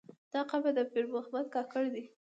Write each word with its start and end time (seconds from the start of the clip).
دا 0.33 0.41
قبر 0.51 0.71
د 0.77 0.79
پیر 0.91 1.05
محمد 1.15 1.45
کاکړ 1.55 1.83
دی. 1.93 2.03